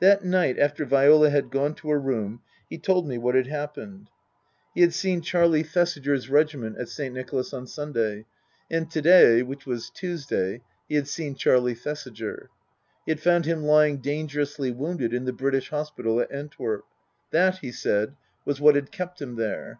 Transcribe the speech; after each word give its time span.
That 0.00 0.24
night 0.24 0.58
after 0.58 0.86
Viola 0.86 1.28
had 1.28 1.50
gone 1.50 1.74
to 1.74 1.90
her 1.90 2.00
room 2.00 2.40
he 2.70 2.78
told 2.78 3.06
me 3.06 3.18
what 3.18 3.34
had 3.34 3.48
happened. 3.48 4.08
He 4.74 4.80
had 4.80 4.94
seen 4.94 5.20
Charlie 5.20 5.62
Thesiger's 5.62 6.24
20 6.24 6.48
306 6.48 6.48
Tasker 6.48 6.56
Jevons 6.56 6.64
regiment 6.64 6.76
at 6.80 6.88
Saint 6.88 7.14
Nicolas 7.14 7.52
on 7.52 7.66
Sunday. 7.66 8.24
And 8.70 8.90
to 8.90 9.02
day 9.02 9.42
which 9.42 9.66
was 9.66 9.90
Tuesday 9.90 10.62
he 10.88 10.94
had 10.94 11.06
seen 11.06 11.34
Charlie 11.34 11.74
Thesiger. 11.74 12.48
He 13.04 13.12
had 13.12 13.20
found 13.20 13.44
him 13.44 13.62
lying 13.62 13.98
dangerously 13.98 14.70
wounded 14.70 15.12
in 15.12 15.26
the 15.26 15.34
British 15.34 15.68
Hospital 15.68 16.18
at 16.18 16.32
Antwerp. 16.32 16.86
That, 17.30 17.58
he 17.58 17.70
said, 17.70 18.16
was 18.46 18.62
what 18.62 18.74
had 18.74 18.90
kept 18.90 19.20
him 19.20 19.36
there. 19.36 19.76